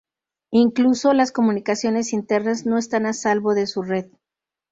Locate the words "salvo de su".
3.13-3.83